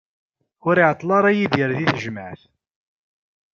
[0.67, 2.41] Ur iɛeṭṭel ara Yidir di tejmaɛt.